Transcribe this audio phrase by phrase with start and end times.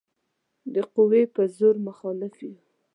[0.73, 2.53] د قوې په زور مخالف یو.